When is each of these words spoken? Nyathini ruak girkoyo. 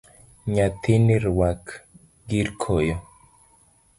Nyathini 0.53 1.15
ruak 1.23 1.63
girkoyo. 2.29 2.95